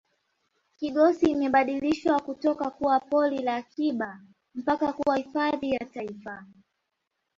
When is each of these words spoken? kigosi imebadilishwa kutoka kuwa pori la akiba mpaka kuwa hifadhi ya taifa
kigosi 0.79 1.29
imebadilishwa 1.31 2.19
kutoka 2.21 2.69
kuwa 2.69 2.99
pori 2.99 3.37
la 3.37 3.55
akiba 3.55 4.19
mpaka 4.55 4.93
kuwa 4.93 5.17
hifadhi 5.17 5.71
ya 5.71 5.79
taifa 5.85 6.45